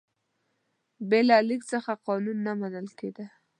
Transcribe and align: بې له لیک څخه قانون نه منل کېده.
بې 1.09 1.19
له 1.29 1.37
لیک 1.49 1.61
څخه 1.71 1.91
قانون 2.05 2.37
نه 2.45 2.53
منل 2.59 2.87
کېده. 2.99 3.25